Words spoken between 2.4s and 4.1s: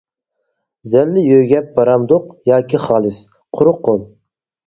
ياكى خالىس، قۇرۇق قول.